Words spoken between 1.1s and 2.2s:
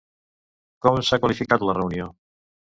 s'ha qualificat la reunió?